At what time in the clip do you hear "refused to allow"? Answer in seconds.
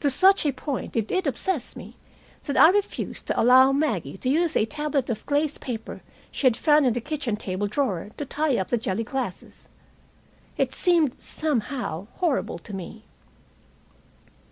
2.70-3.70